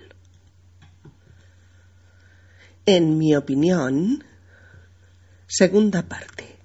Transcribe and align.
En 2.85 3.17
mi 3.17 3.35
opinión, 3.35 4.23
segunda 5.47 6.07
parte. 6.07 6.60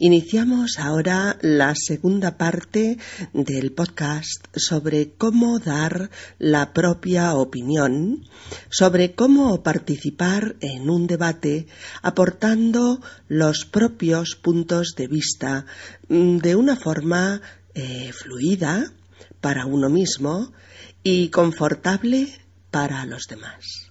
Iniciamos 0.00 0.78
ahora 0.78 1.38
la 1.42 1.74
segunda 1.74 2.36
parte 2.36 2.98
del 3.32 3.72
podcast 3.72 4.46
sobre 4.54 5.10
cómo 5.14 5.58
dar 5.58 6.10
la 6.38 6.72
propia 6.72 7.34
opinión, 7.34 8.24
sobre 8.70 9.16
cómo 9.16 9.64
participar 9.64 10.54
en 10.60 10.88
un 10.88 11.08
debate 11.08 11.66
aportando 12.00 13.00
los 13.26 13.64
propios 13.64 14.36
puntos 14.36 14.94
de 14.96 15.08
vista 15.08 15.66
mm, 16.06 16.36
de 16.38 16.54
una 16.54 16.76
forma 16.76 17.42
eh, 17.74 18.12
fluida 18.12 18.92
para 19.40 19.66
uno 19.66 19.90
mismo 19.90 20.52
y 21.02 21.30
confortable 21.30 22.28
para 22.70 23.04
los 23.04 23.26
demás. 23.26 23.87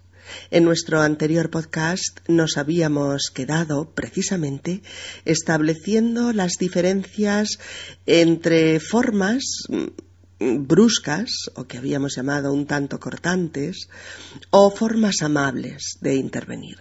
En 0.51 0.63
nuestro 0.63 1.01
anterior 1.01 1.49
podcast 1.49 2.19
nos 2.27 2.57
habíamos 2.57 3.29
quedado 3.33 3.91
precisamente 3.91 4.81
estableciendo 5.25 6.33
las 6.33 6.53
diferencias 6.59 7.59
entre 8.05 8.79
formas 8.79 9.43
mm, 9.69 10.67
bruscas, 10.67 11.49
o 11.55 11.65
que 11.65 11.77
habíamos 11.77 12.15
llamado 12.15 12.53
un 12.53 12.65
tanto 12.65 12.99
cortantes, 12.99 13.89
o 14.51 14.69
formas 14.71 15.21
amables 15.21 15.97
de 16.01 16.15
intervenir. 16.15 16.77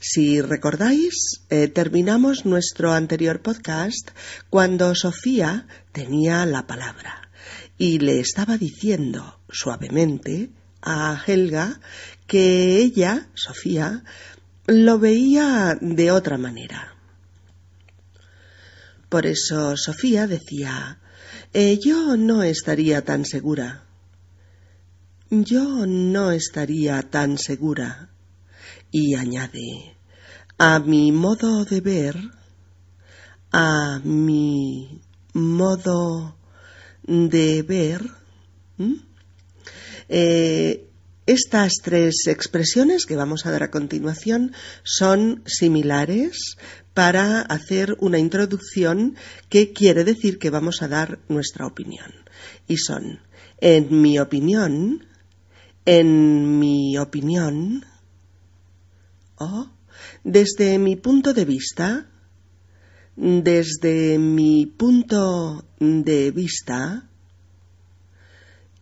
Si 0.00 0.42
recordáis, 0.42 1.40
eh, 1.48 1.68
terminamos 1.68 2.44
nuestro 2.44 2.92
anterior 2.92 3.40
podcast 3.40 4.10
cuando 4.50 4.94
Sofía 4.94 5.66
tenía 5.92 6.44
la 6.44 6.66
palabra 6.66 7.30
y 7.78 8.00
le 8.00 8.20
estaba 8.20 8.58
diciendo 8.58 9.40
suavemente 9.48 10.50
a 10.84 11.20
Helga 11.26 11.80
que 12.26 12.76
ella, 12.76 13.26
Sofía, 13.34 14.04
lo 14.66 14.98
veía 14.98 15.76
de 15.80 16.10
otra 16.10 16.38
manera. 16.38 16.94
Por 19.08 19.26
eso 19.26 19.76
Sofía 19.76 20.26
decía, 20.26 20.98
eh, 21.52 21.78
yo 21.82 22.16
no 22.16 22.42
estaría 22.42 23.02
tan 23.02 23.24
segura. 23.24 23.84
Yo 25.30 25.86
no 25.86 26.30
estaría 26.30 27.02
tan 27.02 27.38
segura. 27.38 28.10
Y 28.90 29.14
añade, 29.14 29.96
a 30.58 30.78
mi 30.78 31.12
modo 31.12 31.64
de 31.64 31.80
ver, 31.80 32.16
a 33.52 34.00
mi 34.04 35.00
modo 35.32 36.36
de 37.02 37.62
ver, 37.62 38.02
eh, 40.08 40.88
estas 41.26 41.74
tres 41.82 42.26
expresiones 42.26 43.06
que 43.06 43.16
vamos 43.16 43.46
a 43.46 43.50
dar 43.50 43.62
a 43.62 43.70
continuación 43.70 44.52
son 44.82 45.42
similares 45.46 46.56
para 46.92 47.40
hacer 47.40 47.96
una 47.98 48.18
introducción 48.18 49.16
que 49.48 49.72
quiere 49.72 50.04
decir 50.04 50.38
que 50.38 50.50
vamos 50.50 50.82
a 50.82 50.88
dar 50.88 51.18
nuestra 51.28 51.66
opinión. 51.66 52.12
Y 52.68 52.76
son, 52.76 53.20
en 53.58 54.02
mi 54.02 54.18
opinión, 54.18 55.06
en 55.86 56.58
mi 56.58 56.98
opinión, 56.98 57.84
o 59.36 59.70
desde 60.22 60.78
mi 60.78 60.96
punto 60.96 61.32
de 61.32 61.44
vista, 61.46 62.06
desde 63.16 64.18
mi 64.18 64.66
punto 64.66 65.64
de 65.78 66.30
vista, 66.30 67.08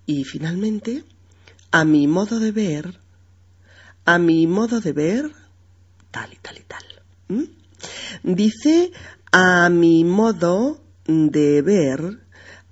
y 0.07 0.25
finalmente, 0.25 1.05
a 1.73 1.85
mi 1.85 2.07
modo 2.07 2.39
de 2.39 2.53
ver, 2.53 3.01
a 4.05 4.19
mi 4.19 4.47
modo 4.47 4.81
de 4.81 4.93
ver, 4.93 5.33
tal 6.11 6.33
y 6.33 6.37
tal 6.37 6.59
y 6.59 6.65
tal. 6.69 6.85
Dice, 8.23 8.93
a 9.33 9.69
mi 9.71 10.05
modo 10.05 10.83
de 11.07 11.63
ver, 11.63 12.21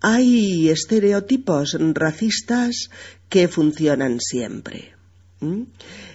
hay 0.00 0.68
estereotipos 0.68 1.76
racistas 1.94 2.90
que 3.28 3.48
funcionan 3.48 4.20
siempre. 4.20 4.94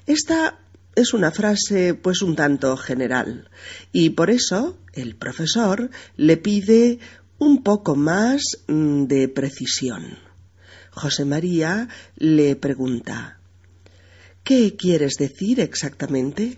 Esta 0.06 0.60
es 0.96 1.14
una 1.14 1.32
frase 1.32 1.96
pues 1.96 2.22
un 2.22 2.36
tanto 2.36 2.78
general 2.78 3.50
y 3.92 4.12
por 4.12 4.30
eso 4.30 4.78
el 4.94 5.16
profesor 5.16 5.90
le 6.16 6.38
pide 6.38 7.00
un 7.40 7.64
poco 7.64 7.96
más 7.96 8.42
mm, 8.68 9.06
de 9.06 9.28
precisión. 9.28 10.25
José 10.96 11.26
María 11.26 11.90
le 12.16 12.56
pregunta 12.56 13.38
¿Qué 14.46 14.76
quieres 14.78 15.16
decir 15.16 15.60
exactamente? 15.60 16.58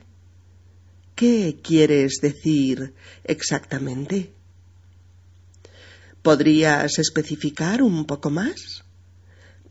¿Qué 1.16 1.60
quieres 1.64 2.20
decir 2.22 2.94
exactamente? 3.24 4.34
¿Podrías 6.22 7.00
especificar 7.00 7.82
un 7.82 8.06
poco 8.06 8.30
más? 8.30 8.84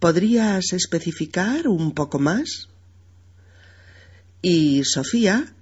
¿Podrías 0.00 0.72
especificar 0.72 1.68
un 1.68 1.92
poco 1.92 2.18
más? 2.18 2.68
Y 4.42 4.82
Sofía 4.84 5.54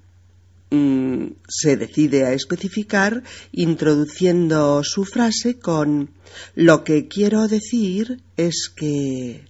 Mm, 0.75 1.37
se 1.47 1.77
decide 1.77 2.25
a 2.25 2.33
especificar 2.33 3.23
introduciendo 3.53 4.83
su 4.83 5.05
frase 5.05 5.61
con 5.61 6.11
lo 6.57 6.83
que 6.83 7.07
quiero 7.07 7.47
decir 7.47 8.25
es 8.37 8.73
que... 8.75 9.45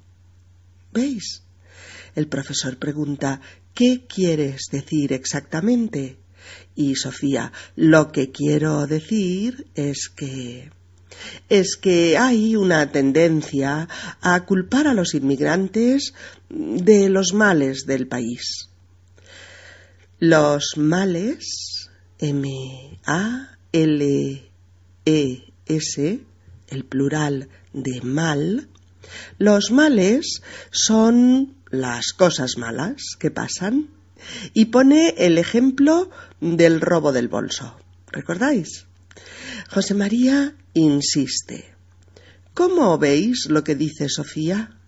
¿Veis? 0.92 1.42
El 2.14 2.26
profesor 2.28 2.76
pregunta 2.76 3.40
¿qué 3.72 4.04
quieres 4.06 4.68
decir 4.70 5.14
exactamente? 5.14 6.18
Y 6.74 6.94
Sofía, 6.96 7.52
lo 7.74 8.12
que 8.12 8.30
quiero 8.30 8.86
decir 8.86 9.66
es 9.74 10.10
que 10.14 10.70
es 11.48 11.76
que 11.76 12.18
hay 12.18 12.54
una 12.54 12.92
tendencia 12.92 13.88
a 14.20 14.44
culpar 14.44 14.88
a 14.88 14.94
los 14.94 15.14
inmigrantes 15.14 16.12
de 16.50 17.08
los 17.08 17.32
males 17.32 17.86
del 17.86 18.08
país. 18.08 18.68
Los 20.20 20.76
males, 20.76 21.90
M-A-L-E-S, 22.18 22.60
el 26.68 26.84
plural 26.84 27.48
de 27.72 28.00
mal, 28.00 28.68
los 29.38 29.70
males 29.72 30.40
son 30.70 31.56
las 31.70 32.12
cosas 32.12 32.56
malas 32.56 33.16
que 33.18 33.30
pasan 33.30 33.88
y 34.52 34.66
pone 34.66 35.14
el 35.18 35.36
ejemplo 35.36 36.10
del 36.40 36.80
robo 36.80 37.12
del 37.12 37.28
bolso. 37.28 37.76
¿Recordáis? 38.12 38.86
José 39.68 39.94
María 39.94 40.54
insiste. 40.74 41.74
¿Cómo 42.54 42.96
veis 42.98 43.46
lo 43.48 43.64
que 43.64 43.74
dice 43.74 44.08
Sofía? 44.08 44.78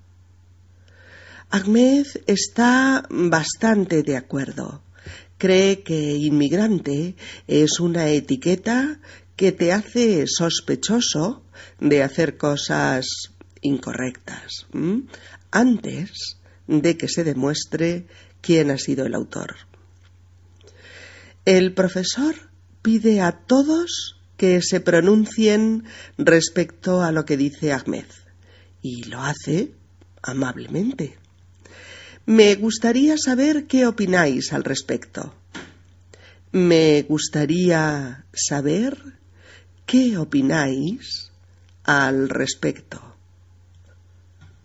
Ahmed 1.51 2.07
está 2.27 3.05
bastante 3.11 4.03
de 4.03 4.17
acuerdo. 4.17 4.86
Cree 5.39 5.83
que 5.83 6.17
inmigrante 6.17 7.15
es 7.47 7.81
una 7.81 8.09
etiqueta 8.09 9.01
que 9.37 9.53
te 9.53 9.73
hace 9.73 10.27
sospechoso 10.27 11.43
de 11.79 12.03
hacer 12.03 12.37
cosas 12.39 13.07
incorrectas 13.61 14.67
antes 15.51 16.39
de 16.67 16.97
que 16.97 17.09
se 17.09 17.25
demuestre 17.25 18.07
quién 18.41 18.71
ha 18.71 18.79
sido 18.79 19.07
el 19.07 19.15
autor. 19.15 19.57
El 21.45 21.75
profesor 21.75 22.35
pide 22.83 23.21
a 23.21 23.33
todos 23.33 24.17
que 24.37 24.63
se 24.63 24.81
pronuncien 24.81 25.85
respecto 26.19 27.03
a 27.03 27.13
lo 27.13 27.25
que 27.25 27.37
dice 27.37 27.73
Ahmed 27.73 28.07
y 28.83 29.05
lo 29.05 29.21
hace 29.23 29.73
amablemente. 30.23 31.17
Me 32.27 32.57
gustaría 32.57 33.17
saber 33.17 33.69
qué 33.69 33.87
opináis 33.87 34.53
al 34.53 34.65
respecto. 34.65 35.33
Me 36.51 37.03
gustaría 37.03 38.27
saber 38.33 38.99
qué 39.87 40.19
opináis 40.19 41.31
al 41.85 42.29
respecto. 42.29 43.01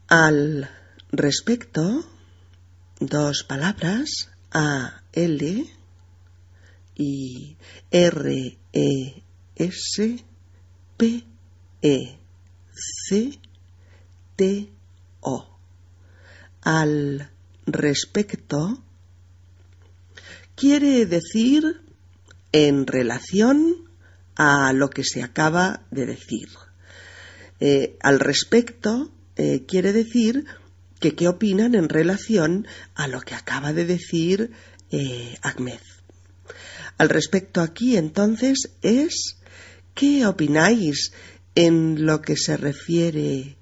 Al 0.07 0.71
respecto, 1.11 2.03
dos 2.99 3.43
palabras, 3.47 4.31
A, 4.49 5.03
L 5.13 5.65
y 6.95 7.57
R, 7.91 8.57
E, 8.73 9.23
S, 9.55 10.25
P, 10.97 11.23
E, 11.83 12.19
C, 12.73 13.39
T, 14.35 14.73
O. 15.19 15.59
Al 16.63 17.29
respecto 17.73 18.83
quiere 20.55 21.05
decir 21.05 21.81
en 22.51 22.85
relación 22.85 23.89
a 24.35 24.73
lo 24.73 24.89
que 24.89 25.03
se 25.03 25.23
acaba 25.23 25.85
de 25.91 26.05
decir. 26.05 26.49
Eh, 27.59 27.97
al 28.01 28.19
respecto 28.19 29.11
eh, 29.35 29.65
quiere 29.67 29.93
decir 29.93 30.45
que 30.99 31.15
qué 31.15 31.27
opinan 31.27 31.75
en 31.75 31.89
relación 31.89 32.67
a 32.95 33.07
lo 33.07 33.21
que 33.21 33.35
acaba 33.35 33.73
de 33.73 33.85
decir 33.85 34.51
eh, 34.91 35.37
Ahmed. 35.41 35.79
Al 36.97 37.09
respecto 37.09 37.61
aquí 37.61 37.97
entonces 37.97 38.71
es 38.81 39.37
¿qué 39.93 40.25
opináis 40.25 41.11
en 41.55 42.05
lo 42.05 42.21
que 42.21 42.37
se 42.37 42.57
refiere 42.57 43.57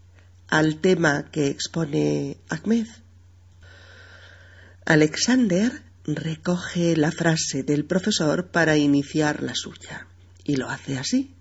al 0.47 0.81
tema 0.81 1.29
que 1.31 1.47
expone 1.47 2.37
Ahmed? 2.49 2.87
Alexander 4.89 5.83
recoge 6.03 6.97
la 6.97 7.11
frase 7.11 7.61
del 7.61 7.85
profesor 7.85 8.47
para 8.47 8.75
iniciar 8.75 9.43
la 9.43 9.53
suya 9.53 10.07
y 10.43 10.55
lo 10.55 10.67
hace 10.67 10.97
así. 10.97 11.35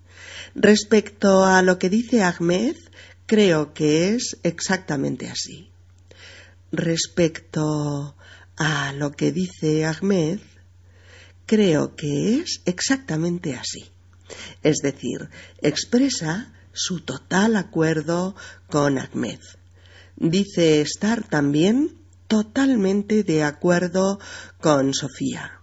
Respecto 0.55 1.47
a 1.47 1.63
lo 1.63 1.79
que 1.79 1.89
dice 1.89 2.23
Ahmed, 2.23 2.77
creo 3.25 3.73
que 3.73 4.11
es 4.11 4.37
exactamente 4.43 5.31
así. 5.31 5.71
Respecto 6.73 8.17
a 8.59 8.93
lo 8.93 9.13
que 9.13 9.33
dice 9.33 9.87
Ahmed, 9.87 10.41
creo 11.47 11.97
que 11.97 12.35
es 12.35 12.61
exactamente 12.67 13.55
así. 13.55 13.87
Es 14.63 14.81
decir, 14.83 15.31
expresa 15.63 16.53
su 16.75 17.01
total 17.01 17.57
acuerdo 17.57 18.37
con 18.69 18.99
Ahmed. 18.99 19.41
Dice 20.17 20.83
estar 20.83 21.27
también 21.27 21.98
totalmente 22.29 23.25
de 23.25 23.43
acuerdo 23.43 24.21
con 24.61 24.95
Sofía. 24.95 25.61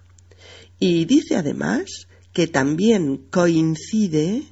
Y 0.80 1.06
dice 1.06 1.38
además 1.38 2.08
que 2.34 2.48
también 2.48 3.30
coincide 3.30 4.44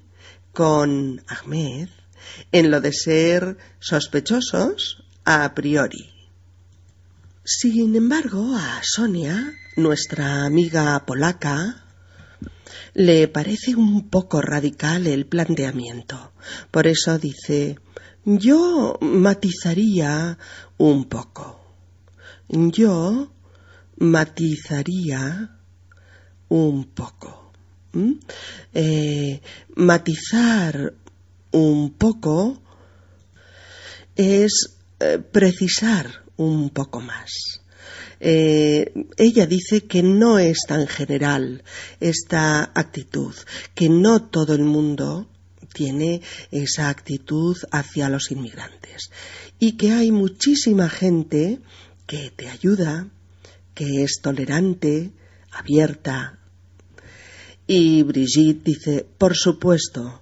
con 0.54 1.22
Ahmed 1.28 1.90
en 2.52 2.72
lo 2.72 2.80
de 2.80 2.94
ser 2.94 3.58
sospechosos 3.80 5.04
a 5.26 5.54
priori. 5.54 6.10
Sin 7.44 7.96
embargo, 7.96 8.56
a 8.56 8.80
Sonia, 8.84 9.54
nuestra 9.76 10.46
amiga 10.46 11.04
polaca, 11.06 11.84
le 12.94 13.28
parece 13.28 13.76
un 13.76 14.10
poco 14.10 14.42
radical 14.42 15.08
el 15.08 15.26
planteamiento. 15.26 16.32
Por 16.72 16.88
eso 16.88 17.18
dice, 17.18 17.80
yo 18.24 18.98
matizaría 19.02 20.38
un 20.78 21.10
poco. 21.10 21.63
Yo 22.48 23.32
matizaría 23.98 25.60
un 26.50 26.86
poco. 26.86 27.52
Eh, 28.74 29.42
matizar 29.76 30.94
un 31.52 31.94
poco 31.94 32.62
es 34.16 34.78
eh, 35.00 35.20
precisar 35.20 36.24
un 36.38 36.70
poco 36.72 37.02
más. 37.02 37.62
Eh, 38.20 38.94
ella 39.18 39.46
dice 39.46 39.86
que 39.86 40.02
no 40.02 40.40
es 40.40 40.60
tan 40.68 40.88
general 40.88 41.64
esta 42.00 42.72
actitud, 42.74 43.36
que 43.76 43.90
no 43.90 44.24
todo 44.24 44.54
el 44.56 44.64
mundo 44.64 45.30
tiene 45.74 46.22
esa 46.52 46.90
actitud 46.90 47.58
hacia 47.72 48.10
los 48.10 48.32
inmigrantes 48.32 49.10
y 49.60 49.74
que 49.74 49.92
hay 49.92 50.12
muchísima 50.12 50.88
gente 50.90 51.60
que 52.06 52.32
te 52.32 52.50
ayuda, 52.50 53.08
que 53.74 54.04
es 54.04 54.20
tolerante, 54.22 55.12
abierta. 55.52 56.40
Y 57.68 58.04
Brigitte 58.04 58.64
dice, 58.64 59.08
por 59.18 59.36
supuesto, 59.36 60.22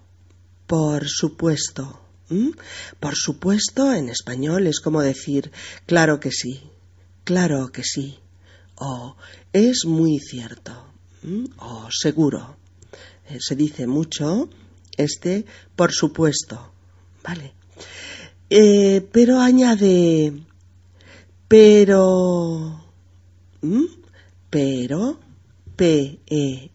por 0.68 1.08
supuesto. 1.08 2.00
Por 3.00 3.16
supuesto, 3.16 3.94
en 3.94 4.08
español 4.08 4.68
es 4.68 4.80
como 4.80 5.02
decir, 5.02 5.52
claro 5.86 6.22
que 6.22 6.32
sí, 6.32 6.62
claro 7.26 7.74
que 7.74 7.84
sí, 7.84 8.20
o 8.76 9.18
es 9.52 9.84
muy 9.86 10.18
cierto, 10.20 10.72
o 11.58 11.90
seguro. 11.92 12.56
Eh, 13.30 13.38
se 13.40 13.56
dice 13.56 13.86
mucho 13.86 14.50
este 14.98 15.46
por 15.76 15.92
supuesto, 15.92 16.72
¿vale? 17.24 17.54
Eh, 18.50 19.08
pero 19.12 19.40
añade 19.40 20.34
pero, 21.52 22.80
pero, 24.50 25.20
P-E-R-O, 25.76 26.72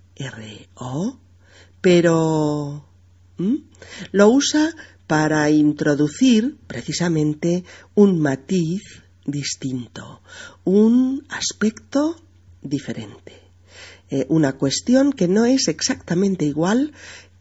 pero, 1.80 2.85
lo 4.12 4.28
usa 4.28 4.75
para 5.06 5.49
introducir 5.49 6.59
precisamente 6.66 7.64
un 7.95 8.21
matiz 8.21 8.83
distinto, 9.25 10.21
un 10.64 11.25
aspecto 11.30 12.21
diferente, 12.61 13.33
eh, 14.11 14.26
una 14.28 14.59
cuestión 14.59 15.14
que 15.14 15.26
no 15.26 15.47
es 15.47 15.68
exactamente 15.68 16.45
igual 16.45 16.92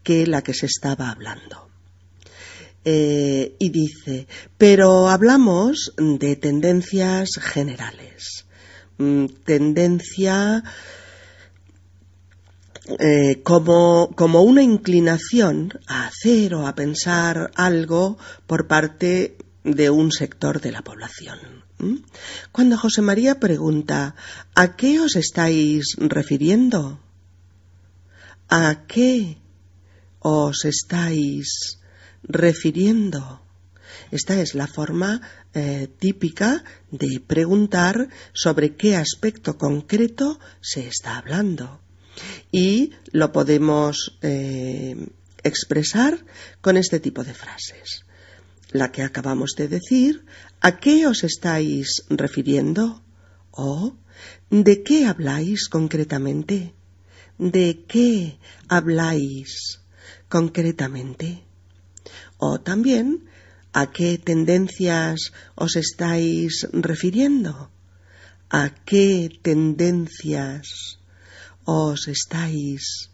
que 0.02 0.26
la 0.26 0.40
que 0.40 0.54
se 0.54 0.64
estaba 0.64 1.10
hablando. 1.10 1.65
Eh, 2.88 3.56
y 3.58 3.70
dice, 3.70 4.28
pero 4.56 5.08
hablamos 5.08 5.92
de 5.96 6.36
tendencias 6.36 7.30
generales. 7.42 8.46
Mm, 8.98 9.26
tendencia 9.44 10.62
eh, 13.00 13.42
como, 13.42 14.12
como, 14.14 14.42
una 14.42 14.62
inclinación 14.62 15.72
a 15.88 16.06
hacer 16.06 16.54
o 16.54 16.68
a 16.68 16.76
pensar 16.76 17.50
algo 17.56 18.18
por 18.46 18.68
parte 18.68 19.36
de 19.64 19.90
un 19.90 20.12
sector 20.12 20.60
de 20.60 20.70
la 20.70 20.82
población. 20.82 21.64
Cuando 22.52 22.78
José 22.78 23.02
María 23.02 23.40
pregunta 23.40 24.14
¿A 24.54 24.76
qué 24.76 25.00
os 25.00 25.16
estáis 25.16 25.96
refiriendo? 25.98 27.00
¿A 28.48 28.86
qué 28.86 29.38
os 30.20 30.64
estáis 30.64 31.80
refiriendo. 32.22 33.42
Esta 34.10 34.40
es 34.40 34.54
la 34.54 34.66
forma 34.66 35.20
eh, 35.54 35.88
típica 35.98 36.64
de 36.90 37.20
preguntar 37.20 38.08
sobre 38.32 38.76
qué 38.76 38.96
aspecto 38.96 39.56
concreto 39.56 40.38
se 40.60 40.86
está 40.86 41.18
hablando. 41.18 41.80
Y 42.50 42.92
lo 43.12 43.32
podemos 43.32 44.18
eh, 44.22 45.08
expresar 45.42 46.24
con 46.60 46.76
este 46.76 47.00
tipo 47.00 47.24
de 47.24 47.34
frases. 47.34 48.04
La 48.70 48.90
que 48.90 49.02
acabamos 49.02 49.54
de 49.56 49.68
decir, 49.68 50.24
¿a 50.60 50.78
qué 50.78 51.06
os 51.06 51.24
estáis 51.24 52.04
refiriendo? 52.08 53.02
¿O 53.50 53.96
de 54.50 54.82
qué 54.82 55.06
habláis 55.06 55.68
concretamente? 55.68 56.74
de 57.38 57.84
qué 57.86 58.38
habláis 58.68 59.80
concretamente. 60.28 61.45
O 62.38 62.60
también 62.60 63.24
a 63.72 63.92
qué 63.92 64.18
tendencias 64.18 65.32
os 65.54 65.76
estáis 65.76 66.66
refiriendo. 66.72 67.70
¿A 68.48 68.70
qué 68.84 69.28
tendencias 69.42 70.98
os 71.64 72.08
estáis 72.08 73.10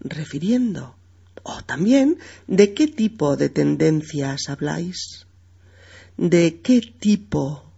refiriendo? 0.00 0.94
O 1.42 1.62
también, 1.62 2.18
¿de 2.46 2.74
qué 2.74 2.86
tipo 2.86 3.36
de 3.36 3.48
tendencias 3.48 4.48
habláis? 4.48 5.26
¿De 6.16 6.60
qué 6.60 6.80
tipo 6.80 7.72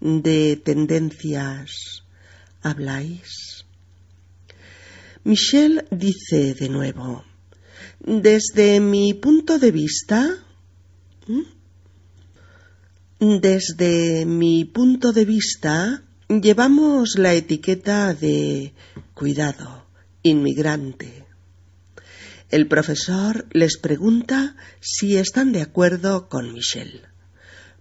de 0.00 0.56
tendencias 0.56 2.04
habláis? 2.62 3.64
Michel 5.24 5.86
dice 5.90 6.54
de 6.54 6.68
nuevo, 6.68 7.24
desde 8.04 8.80
mi 8.80 9.14
punto 9.14 9.58
de 9.58 9.70
vista, 9.70 10.38
desde 13.18 14.24
mi 14.26 14.64
punto 14.64 15.12
de 15.12 15.24
vista, 15.24 16.02
llevamos 16.28 17.16
la 17.16 17.34
etiqueta 17.34 18.14
de 18.14 18.72
cuidado, 19.14 19.86
inmigrante, 20.22 21.24
el 22.54 22.68
profesor 22.68 23.48
les 23.50 23.78
pregunta 23.78 24.54
si 24.78 25.16
están 25.16 25.50
de 25.50 25.62
acuerdo 25.62 26.28
con 26.28 26.52
Michel. 26.52 27.02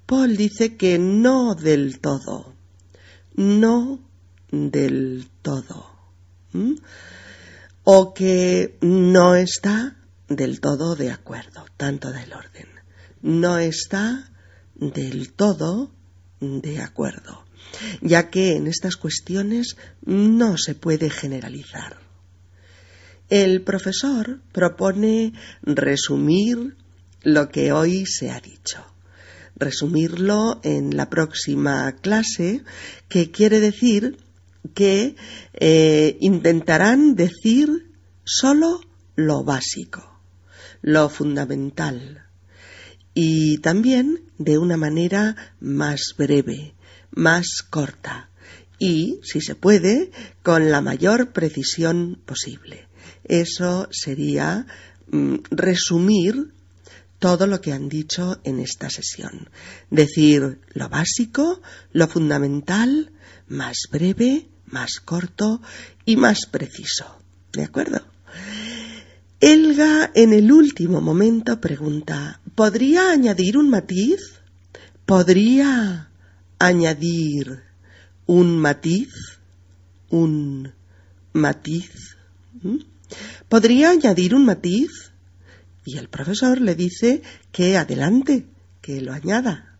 Paul 0.07 0.35
dice 0.35 0.77
que 0.77 0.97
no 0.97 1.53
del 1.53 1.99
todo. 1.99 2.55
No 3.35 3.99
del 4.49 5.27
todo. 5.43 5.91
O 7.83 8.13
que 8.15 8.77
no 8.81 9.35
está 9.35 9.95
del 10.35 10.59
todo 10.59 10.95
de 10.95 11.11
acuerdo, 11.11 11.65
tanto 11.77 12.11
del 12.11 12.33
orden. 12.33 12.67
No 13.21 13.57
está 13.57 14.31
del 14.75 15.31
todo 15.33 15.91
de 16.39 16.81
acuerdo, 16.81 17.45
ya 18.01 18.29
que 18.29 18.55
en 18.55 18.67
estas 18.67 18.97
cuestiones 18.97 19.77
no 20.05 20.57
se 20.57 20.75
puede 20.75 21.09
generalizar. 21.09 21.97
El 23.29 23.61
profesor 23.61 24.41
propone 24.51 25.33
resumir 25.61 26.75
lo 27.23 27.49
que 27.49 27.71
hoy 27.71 28.05
se 28.05 28.29
ha 28.29 28.39
dicho, 28.39 28.85
resumirlo 29.55 30.59
en 30.63 30.95
la 30.95 31.09
próxima 31.09 31.93
clase, 31.93 32.63
que 33.07 33.31
quiere 33.31 33.59
decir 33.59 34.17
que 34.73 35.15
eh, 35.53 36.17
intentarán 36.19 37.15
decir 37.15 37.91
solo 38.23 38.81
lo 39.15 39.43
básico, 39.43 40.12
lo 40.83 41.09
fundamental, 41.09 42.27
y 43.15 43.57
también 43.59 44.29
de 44.37 44.59
una 44.59 44.77
manera 44.77 45.35
más 45.59 46.13
breve, 46.15 46.75
más 47.11 47.63
corta 47.67 48.29
y, 48.77 49.19
si 49.23 49.39
se 49.39 49.55
puede, 49.55 50.11
con 50.41 50.69
la 50.69 50.81
mayor 50.81 51.31
precisión 51.31 52.21
posible. 52.25 52.87
Eso 53.23 53.87
sería 53.91 54.65
mm, 55.07 55.35
resumir 55.51 56.53
todo 57.19 57.47
lo 57.47 57.61
que 57.61 57.71
han 57.71 57.87
dicho 57.87 58.41
en 58.43 58.59
esta 58.59 58.89
sesión. 58.89 59.49
Decir 59.89 60.59
lo 60.73 60.89
básico, 60.89 61.61
lo 61.93 62.07
fundamental, 62.09 63.13
más 63.47 63.87
breve, 63.89 64.49
más 64.65 64.99
corto 64.99 65.61
y 66.03 66.17
más 66.17 66.45
preciso. 66.47 67.19
¿De 67.53 67.63
acuerdo? 67.63 68.12
Elga 69.45 70.09
en 70.15 70.31
el 70.31 70.53
último 70.53 71.01
momento 71.01 71.59
pregunta, 71.59 72.39
¿podría 72.55 73.11
añadir 73.11 73.57
un 73.57 73.69
matiz? 73.69 74.39
¿Podría 75.05 76.09
añadir 76.59 77.61
un 78.25 78.57
matiz? 78.57 79.09
¿Un 80.09 80.71
matiz? 81.33 82.15
¿Podría 83.49 83.89
añadir 83.89 84.33
un 84.33 84.45
matiz? 84.45 85.11
Y 85.83 85.97
el 85.97 86.07
profesor 86.07 86.61
le 86.61 86.75
dice 86.75 87.21
que 87.51 87.75
adelante, 87.75 88.45
que 88.79 89.01
lo 89.01 89.11
añada. 89.11 89.77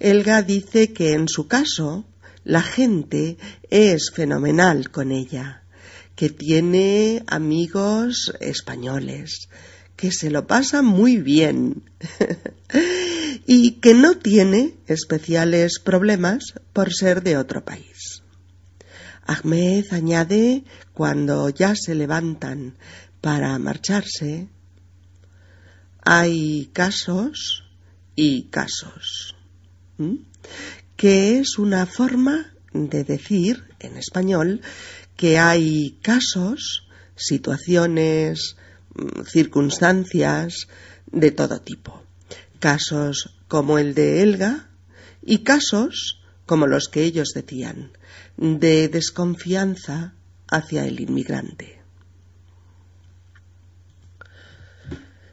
Elga 0.00 0.42
dice 0.42 0.92
que 0.92 1.12
en 1.12 1.28
su 1.28 1.46
caso 1.46 2.04
la 2.42 2.62
gente 2.62 3.38
es 3.70 4.10
fenomenal 4.12 4.90
con 4.90 5.12
ella, 5.12 5.62
que 6.20 6.28
tiene 6.28 7.24
amigos 7.28 8.34
españoles, 8.40 9.48
que 9.96 10.12
se 10.12 10.28
lo 10.28 10.46
pasa 10.46 10.82
muy 10.82 11.16
bien 11.16 11.84
y 13.46 13.80
que 13.80 13.94
no 13.94 14.18
tiene 14.18 14.76
especiales 14.86 15.78
problemas 15.82 16.52
por 16.74 16.92
ser 16.92 17.22
de 17.22 17.38
otro 17.38 17.64
país. 17.64 18.22
Ahmed 19.24 19.86
añade 19.92 20.64
cuando 20.92 21.48
ya 21.48 21.74
se 21.74 21.94
levantan 21.94 22.76
para 23.22 23.58
marcharse, 23.58 24.46
hay 26.02 26.68
casos 26.74 27.64
y 28.14 28.50
casos, 28.50 29.36
que 30.98 31.38
es 31.38 31.56
una 31.56 31.86
forma 31.86 32.52
de 32.74 33.04
decir 33.04 33.64
en 33.78 33.96
español 33.96 34.60
que 35.20 35.38
hay 35.38 35.98
casos, 36.00 36.88
situaciones, 37.14 38.56
mm, 38.94 39.24
circunstancias 39.26 40.66
de 41.12 41.30
todo 41.30 41.60
tipo. 41.60 42.02
Casos 42.58 43.36
como 43.46 43.78
el 43.78 43.92
de 43.92 44.22
Elga 44.22 44.70
y 45.20 45.40
casos 45.40 46.22
como 46.46 46.66
los 46.66 46.88
que 46.88 47.04
ellos 47.04 47.32
decían, 47.34 47.92
de 48.38 48.88
desconfianza 48.88 50.14
hacia 50.48 50.86
el 50.86 51.00
inmigrante. 51.00 51.82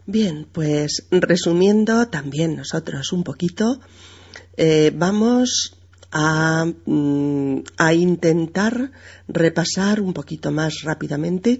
Bien, 0.05 0.49
pues 0.51 1.07
resumiendo 1.11 2.09
también 2.09 2.57
nosotros 2.57 3.13
un 3.13 3.23
poquito, 3.23 3.79
eh, 4.57 4.91
vamos 4.93 5.76
a, 6.11 6.65
mm, 6.65 7.63
a 7.77 7.93
intentar 7.93 8.91
repasar 9.27 10.01
un 10.01 10.13
poquito 10.13 10.51
más 10.51 10.81
rápidamente 10.83 11.59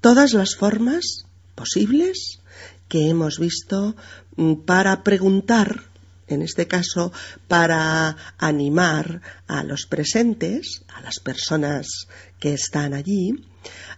todas 0.00 0.32
las 0.32 0.56
formas 0.56 1.26
posibles 1.54 2.40
que 2.88 3.08
hemos 3.08 3.38
visto 3.38 3.96
mm, 4.36 4.54
para 4.64 5.02
preguntar 5.02 5.88
en 6.28 6.42
este 6.42 6.66
caso 6.66 7.12
para 7.48 8.16
animar 8.38 9.22
a 9.46 9.64
los 9.64 9.86
presentes, 9.86 10.82
a 10.94 11.00
las 11.00 11.20
personas 11.20 12.06
que 12.38 12.52
están 12.52 12.94
allí, 12.94 13.32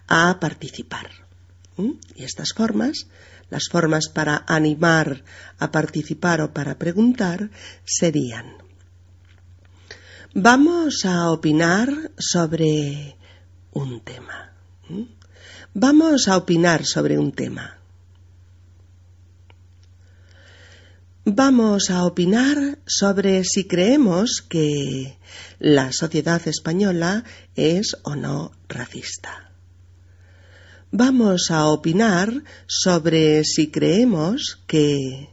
a 0.07 0.39
participar. 0.39 1.09
Y 2.15 2.23
estas 2.23 2.53
formas, 2.53 3.07
las 3.49 3.67
formas 3.69 4.07
para 4.07 4.43
animar 4.47 5.23
a 5.59 5.71
participar 5.71 6.41
o 6.41 6.53
para 6.53 6.77
preguntar, 6.77 7.49
serían 7.83 8.60
Vamos 10.33 11.03
a 11.03 11.29
opinar 11.29 11.89
sobre 12.17 13.17
un 13.73 13.99
tema. 13.99 14.53
Vamos 15.73 16.29
a 16.29 16.37
opinar 16.37 16.85
sobre 16.85 17.19
un 17.19 17.33
tema. 17.33 17.77
Vamos 21.25 21.89
a 21.89 22.05
opinar 22.05 22.79
sobre 22.85 23.43
si 23.43 23.67
creemos 23.67 24.41
que 24.41 25.17
la 25.59 25.91
sociedad 25.91 26.47
española 26.47 27.25
es 27.55 27.97
o 28.03 28.15
no 28.15 28.53
racista. 28.69 29.51
Vamos 30.93 31.51
a 31.51 31.67
opinar 31.67 32.41
sobre 32.67 33.43
si 33.43 33.69
creemos 33.69 34.63
que 34.65 35.27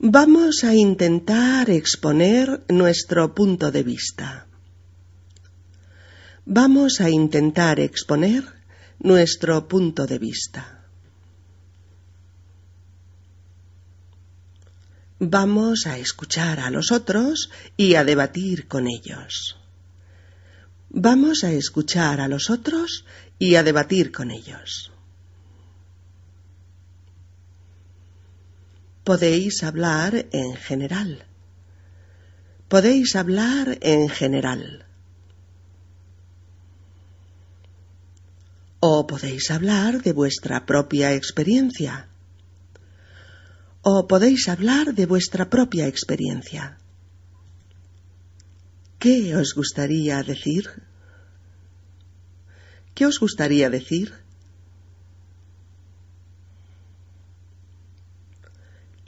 Vamos 0.00 0.62
a 0.62 0.74
intentar 0.74 1.68
exponer 1.70 2.62
nuestro 2.68 3.34
punto 3.34 3.72
de 3.72 3.82
vista. 3.82 4.46
Vamos 6.46 7.00
a 7.00 7.10
intentar 7.10 7.80
exponer 7.80 8.44
nuestro 9.00 9.66
punto 9.66 10.06
de 10.06 10.18
vista. 10.20 10.84
Vamos 15.18 15.88
a 15.88 15.98
escuchar 15.98 16.60
a 16.60 16.70
los 16.70 16.92
otros 16.92 17.50
y 17.76 17.96
a 17.96 18.04
debatir 18.04 18.68
con 18.68 18.86
ellos. 18.86 19.56
Vamos 20.90 21.42
a 21.42 21.50
escuchar 21.50 22.20
a 22.20 22.28
los 22.28 22.50
otros 22.50 23.04
y 23.36 23.56
a 23.56 23.64
debatir 23.64 24.12
con 24.12 24.30
ellos. 24.30 24.92
podéis 29.08 29.62
hablar 29.62 30.26
en 30.32 30.54
general. 30.54 31.24
Podéis 32.68 33.16
hablar 33.16 33.78
en 33.80 34.10
general. 34.10 34.84
O 38.80 39.06
podéis 39.06 39.50
hablar 39.50 40.02
de 40.02 40.12
vuestra 40.12 40.66
propia 40.66 41.14
experiencia. 41.14 42.10
O 43.80 44.06
podéis 44.06 44.46
hablar 44.46 44.92
de 44.92 45.06
vuestra 45.06 45.48
propia 45.48 45.86
experiencia. 45.86 46.76
¿Qué 48.98 49.34
os 49.36 49.54
gustaría 49.54 50.22
decir? 50.22 50.64
¿Qué 52.94 53.06
os 53.06 53.18
gustaría 53.18 53.70
decir? 53.70 54.27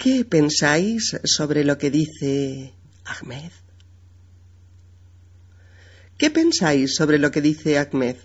¿Qué 0.01 0.25
pensáis 0.25 1.15
sobre 1.25 1.63
lo 1.63 1.77
que 1.77 1.91
dice 1.91 2.73
Ahmed? 3.05 3.53
¿Qué 6.17 6.31
pensáis 6.31 6.95
sobre 6.95 7.19
lo 7.19 7.31
que 7.31 7.43
dice 7.43 7.77
Ahmed? 7.77 8.17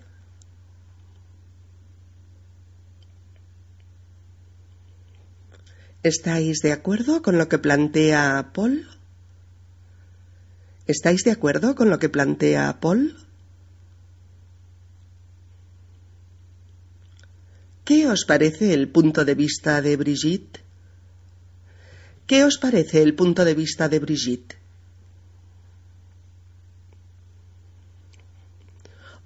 ¿Estáis 6.01 6.61
de 6.61 6.71
acuerdo 6.71 7.21
con 7.21 7.37
lo 7.37 7.49
que 7.49 7.57
plantea 7.57 8.51
Paul? 8.53 8.87
¿Estáis 10.87 11.25
de 11.25 11.31
acuerdo 11.31 11.75
con 11.75 11.89
lo 11.89 11.99
que 11.99 12.07
plantea 12.07 12.79
Paul? 12.79 13.17
¿Qué 17.83 18.07
os 18.07 18.23
parece 18.23 18.73
el 18.73 18.87
punto 18.87 19.25
de 19.25 19.35
vista 19.35 19.81
de 19.81 19.97
Brigitte? 19.97 20.64
¿Qué 22.27 22.43
os 22.43 22.57
parece 22.57 23.03
el 23.03 23.13
punto 23.13 23.45
de 23.45 23.53
vista 23.53 23.87
de 23.87 23.99
Brigitte? 23.99 24.57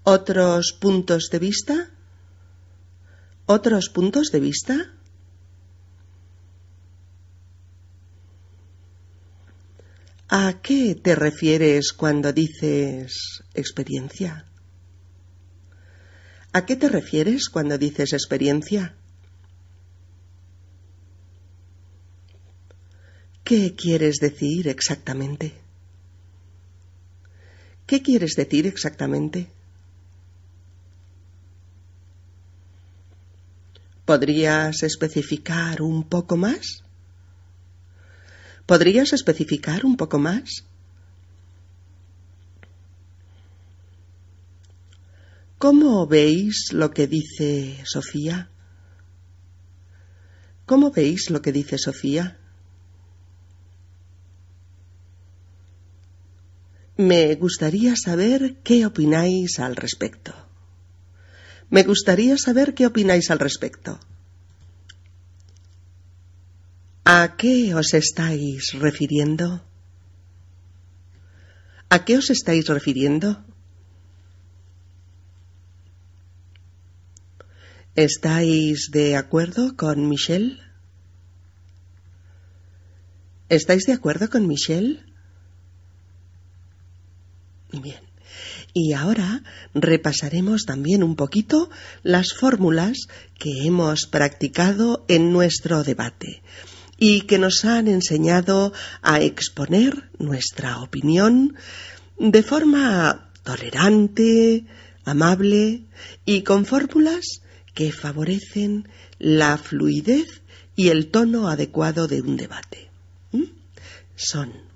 ¿Otros 0.03 0.73
puntos 0.73 1.29
de 1.31 1.39
vista? 1.39 1.91
¿Otros 3.45 3.89
puntos 3.89 4.31
de 4.31 4.39
vista? 4.39 4.75
¿A 10.27 10.61
qué 10.61 10.93
te 10.95 11.15
refieres 11.15 11.93
cuando 11.93 12.33
dices 12.33 13.43
experiencia? 13.53 14.45
¿A 16.51 16.65
qué 16.65 16.75
te 16.75 16.89
refieres 16.89 17.49
cuando 17.49 17.77
dices 17.77 18.13
experiencia? 18.13 18.98
¿Qué 23.49 23.73
quieres 23.73 24.19
decir 24.19 24.67
exactamente? 24.67 25.51
¿Qué 27.87 28.03
quieres 28.03 28.35
decir 28.35 28.67
exactamente? 28.67 29.49
¿Podrías 34.05 34.83
especificar 34.83 35.81
un 35.81 36.03
poco 36.03 36.37
más? 36.37 36.83
¿Podrías 38.67 39.13
especificar 39.13 39.83
un 39.83 39.97
poco 39.97 40.19
más? 40.19 40.63
¿Cómo 45.57 46.05
veis 46.05 46.71
lo 46.71 46.91
que 46.91 47.07
dice 47.07 47.81
Sofía? 47.83 48.51
¿Cómo 50.67 50.91
veis 50.91 51.31
lo 51.31 51.41
que 51.41 51.51
dice 51.51 51.79
Sofía? 51.79 52.39
Me 56.99 57.35
gustaría 57.35 57.95
saber 57.95 58.57
qué 58.61 58.85
opináis 58.85 59.59
al 59.59 59.77
respecto. 59.77 60.33
Me 61.69 61.83
gustaría 61.83 62.37
saber 62.37 62.73
qué 62.73 62.87
opináis 62.87 63.31
al 63.31 63.39
respecto. 63.39 64.01
¿A 67.05 67.37
qué 67.37 67.73
os 67.73 67.93
estáis 67.93 68.73
refiriendo? 68.73 69.63
¿A 71.87 72.03
qué 72.03 72.17
os 72.17 72.29
estáis 72.31 72.67
refiriendo? 72.67 73.45
¿Estáis 77.95 78.89
de 78.91 79.15
acuerdo 79.15 79.77
con 79.77 80.09
Michelle? 80.09 80.59
¿Estáis 83.47 83.85
de 83.85 83.93
acuerdo 83.93 84.29
con 84.29 84.47
Michelle? 84.47 85.08
Y 88.73 88.93
ahora 88.93 89.43
repasaremos 89.73 90.63
también 90.65 91.03
un 91.03 91.15
poquito 91.15 91.69
las 92.03 92.33
fórmulas 92.33 93.07
que 93.37 93.65
hemos 93.65 94.05
practicado 94.05 95.05
en 95.07 95.33
nuestro 95.33 95.83
debate 95.83 96.41
y 96.97 97.21
que 97.21 97.39
nos 97.39 97.65
han 97.65 97.87
enseñado 97.87 98.73
a 99.01 99.21
exponer 99.21 100.09
nuestra 100.19 100.81
opinión 100.81 101.55
de 102.19 102.43
forma 102.43 103.31
tolerante, 103.43 104.65
amable 105.05 105.85
y 106.25 106.43
con 106.43 106.65
fórmulas 106.65 107.41
que 107.73 107.91
favorecen 107.91 108.87
la 109.17 109.57
fluidez 109.57 110.41
y 110.75 110.89
el 110.89 111.07
tono 111.07 111.47
adecuado 111.47 112.07
de 112.07 112.21
un 112.21 112.35
debate. 112.37 112.89
¿Mm? 113.31 113.43
Son. 114.15 114.68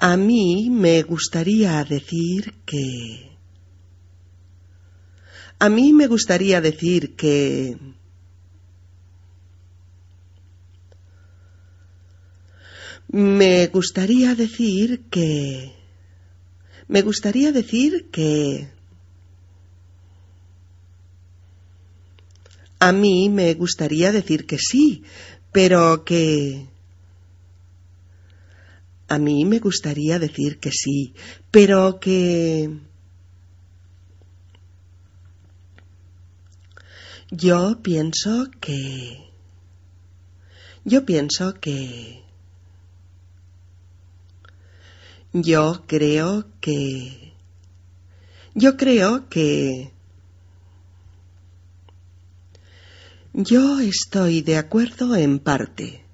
A 0.00 0.16
mí 0.16 0.70
me 0.70 1.02
gustaría 1.02 1.82
decir 1.82 2.54
que... 2.64 3.36
A 5.58 5.68
mí 5.68 5.92
me 5.92 6.06
gustaría 6.06 6.60
decir 6.60 7.16
que... 7.16 7.76
Me 13.08 13.66
gustaría 13.66 14.36
decir 14.36 15.02
que... 15.10 15.72
Me 16.86 17.02
gustaría 17.02 17.50
decir 17.50 18.08
que... 18.12 18.68
A 22.78 22.92
mí 22.92 23.28
me 23.28 23.52
gustaría 23.54 24.12
decir 24.12 24.46
que 24.46 24.58
sí, 24.58 25.02
pero 25.50 26.04
que... 26.04 26.68
A 29.08 29.18
mí 29.18 29.46
me 29.46 29.58
gustaría 29.58 30.18
decir 30.18 30.60
que 30.60 30.70
sí, 30.70 31.14
pero 31.50 31.98
que... 31.98 32.78
Yo 37.30 37.80
pienso 37.82 38.48
que... 38.60 39.30
Yo 40.84 41.06
pienso 41.06 41.54
que... 41.54 42.22
Yo 45.32 45.84
creo 45.86 46.46
que... 46.60 47.32
Yo 48.54 48.76
creo 48.76 49.28
que... 49.28 49.92
Yo 53.32 53.80
estoy 53.80 54.42
de 54.42 54.56
acuerdo 54.58 55.16
en 55.16 55.38
parte. 55.38 56.07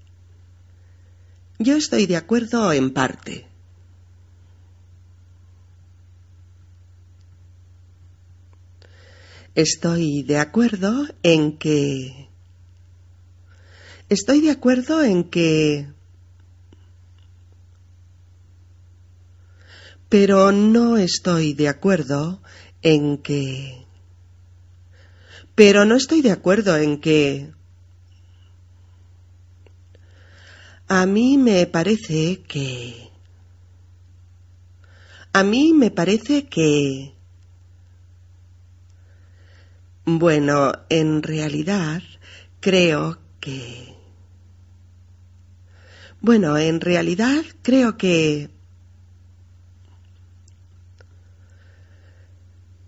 Yo 1.65 1.77
estoy 1.77 2.05
de 2.05 2.19
acuerdo 2.19 2.75
en 2.75 2.93
parte. 2.93 3.47
Estoy 9.55 10.25
de 10.25 10.37
acuerdo 10.37 11.07
en 11.23 11.57
que... 11.57 12.29
Estoy 14.11 14.43
de 14.43 14.51
acuerdo 14.51 15.03
en 15.03 15.31
que... 15.31 15.89
Pero 20.11 20.53
no 20.53 20.99
estoy 20.99 21.55
de 21.55 21.69
acuerdo 21.71 22.43
en 22.83 23.17
que... 23.17 23.87
Pero 25.55 25.87
no 25.87 25.97
estoy 25.97 26.21
de 26.21 26.33
acuerdo 26.33 26.77
en 26.77 27.01
que... 27.01 27.55
A 30.89 31.07
mí 31.07 31.39
me 31.39 31.67
parece 31.67 32.43
que... 32.43 33.11
A 35.33 35.43
mí 35.43 35.73
me 35.73 35.91
parece 35.91 36.47
que... 36.47 37.15
Bueno, 40.05 40.73
en 40.91 41.23
realidad 41.23 42.03
creo 42.61 43.19
que... 43.41 43.95
Bueno, 46.21 46.59
en 46.59 46.81
realidad 46.81 47.43
creo 47.63 47.97
que... 47.97 48.51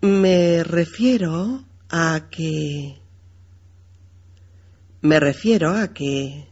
Me 0.01 0.63
refiero 0.63 1.65
a 1.89 2.27
que... 2.29 3.01
Me 5.01 5.19
refiero 5.19 5.71
a 5.71 5.93
que... 5.93 6.46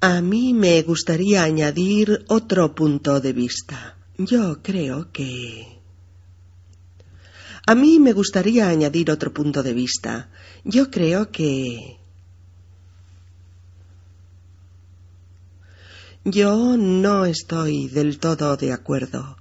A 0.00 0.20
mí 0.20 0.52
me 0.52 0.82
gustaría 0.82 1.42
añadir 1.42 2.24
otro 2.28 2.74
punto 2.74 3.20
de 3.20 3.32
vista. 3.32 3.96
Yo 4.18 4.62
creo 4.62 5.10
que... 5.10 5.80
A 7.66 7.74
mí 7.74 7.98
me 7.98 8.12
gustaría 8.12 8.68
añadir 8.68 9.10
otro 9.10 9.32
punto 9.32 9.62
de 9.62 9.72
vista. 9.72 10.28
Yo 10.64 10.90
creo 10.90 11.30
que... 11.32 11.98
Yo 16.24 16.76
no 16.76 17.24
estoy 17.24 17.88
del 17.88 18.18
todo 18.18 18.56
de 18.56 18.72
acuerdo. 18.72 19.38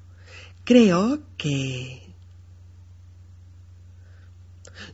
Creo 0.64 1.22
que... 1.38 2.02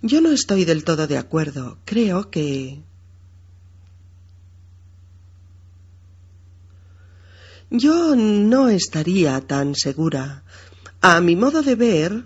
Yo 0.02 0.22
no 0.22 0.32
estoy 0.32 0.66
del 0.66 0.84
todo 0.84 1.06
de 1.06 1.18
acuerdo. 1.18 1.78
Creo 1.86 2.32
que... 2.32 2.82
Yo 7.72 8.18
no 8.18 8.68
estaría 8.68 9.40
tan 9.40 9.76
segura. 9.76 10.44
A 11.00 11.22
mi 11.22 11.38
modo 11.38 11.64
de 11.64 11.76
ver, 11.76 12.26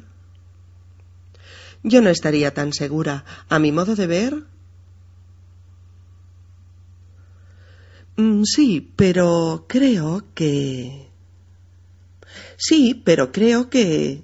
yo 1.83 2.01
no 2.01 2.09
estaría 2.09 2.51
tan 2.51 2.73
segura. 2.73 3.23
A 3.47 3.59
mi 3.59 3.71
modo 3.71 3.95
de 3.95 4.07
ver. 4.07 4.43
Mm, 8.17 8.43
sí, 8.43 8.91
pero 8.95 9.65
creo 9.69 10.23
que... 10.33 11.09
Sí, 12.57 12.99
pero 13.05 13.31
creo 13.31 13.69
que... 13.69 14.23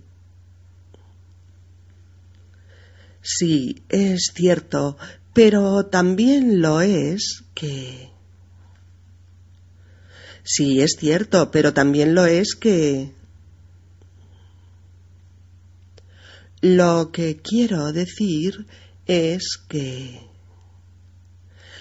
Sí, 3.22 3.84
es 3.90 4.32
cierto, 4.34 4.98
pero 5.34 5.86
también 5.86 6.62
lo 6.62 6.82
es 6.82 7.44
que... 7.54 8.11
Sí, 10.44 10.82
es 10.82 10.96
cierto, 10.98 11.52
pero 11.52 11.74
también 11.74 12.16
lo 12.16 12.26
es 12.26 12.56
que... 12.56 13.12
Lo 16.62 17.12
que 17.12 17.38
quiero 17.38 17.92
decir 17.92 18.68
es 19.06 19.58
que... 19.68 20.22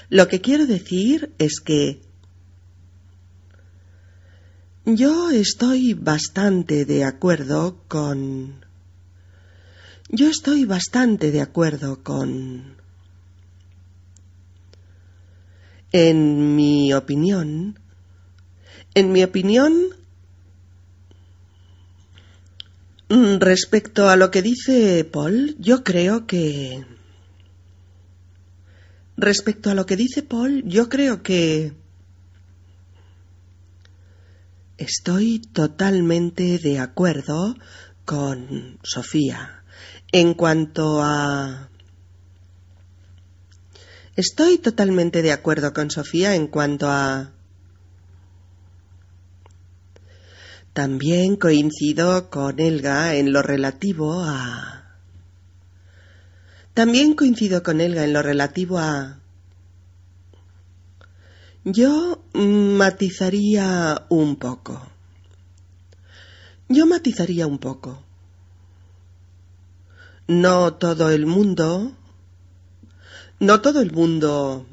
Lo 0.09 0.29
que 0.29 0.41
quiero 0.41 0.67
decir 0.67 1.33
es 1.39 1.61
que... 1.61 2.03
Yo 4.85 5.31
estoy 5.31 5.95
bastante 5.95 6.85
de 6.85 7.05
acuerdo 7.05 7.85
con... 7.89 8.65
Yo 10.09 10.29
estoy 10.29 10.65
bastante 10.65 11.31
de 11.31 11.41
acuerdo 11.41 12.03
con... 12.03 12.77
En 15.93 16.57
mi 16.57 16.93
opinión, 16.93 17.80
en 18.95 19.13
mi 19.13 19.23
opinión, 19.23 19.75
mm, 23.09 23.37
respecto 23.39 24.09
a 24.09 24.17
lo 24.17 24.31
que 24.31 24.43
dice 24.43 25.05
Paul, 25.05 25.57
yo 25.59 25.85
creo 25.85 26.27
que... 26.27 26.85
Respecto 29.17 29.71
a 29.71 29.75
lo 29.75 29.85
que 29.85 29.97
dice 29.97 30.23
Paul, 30.23 30.63
yo 30.65 30.89
creo 30.89 31.23
que... 31.23 31.73
Estoy 34.79 35.41
totalmente 35.41 36.59
de 36.59 36.79
acuerdo 36.79 37.55
con 38.07 38.79
Sofía 38.83 39.63
en 40.11 40.35
cuanto 40.35 41.03
a... 41.03 41.69
Estoy 44.17 44.59
totalmente 44.59 45.23
de 45.23 45.33
acuerdo 45.33 45.73
con 45.73 45.91
Sofía 45.91 46.35
en 46.35 46.47
cuanto 46.47 46.89
a... 46.89 47.33
También 50.73 51.35
coincido 51.35 52.31
con 52.31 52.61
Elga 52.61 53.17
en 53.17 53.33
lo 53.33 53.43
relativo 53.43 54.23
a... 54.23 54.99
También 56.75 57.15
coincido 57.15 57.65
con 57.65 57.81
Elga 57.81 58.05
en 58.05 58.13
lo 58.13 58.23
relativo 58.23 58.79
a... 58.79 59.19
Yo 61.65 62.23
matizaría 62.33 64.07
un 64.09 64.37
poco. 64.37 64.81
Yo 66.69 66.87
matizaría 66.87 67.49
un 67.49 67.59
poco. 67.59 68.05
No 70.29 70.75
todo 70.75 71.11
el 71.11 71.27
mundo... 71.27 71.93
No 73.41 73.61
todo 73.61 73.81
el 73.81 73.91
mundo... 73.91 74.67